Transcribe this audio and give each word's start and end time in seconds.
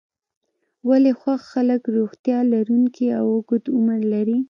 ولې 0.89 1.11
خوښ 1.19 1.41
خلک 1.53 1.81
روغتیا 1.97 2.37
لرونکی 2.53 3.07
او 3.19 3.25
اوږد 3.33 3.63
عمر 3.75 3.99
لري. 4.13 4.37